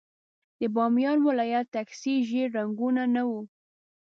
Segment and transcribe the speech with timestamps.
[0.59, 3.41] د بامیان ولايت ټکسي ژېړ رنګونه نه وو.